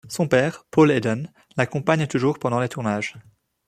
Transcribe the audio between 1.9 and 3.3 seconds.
toujours pendant les tournages.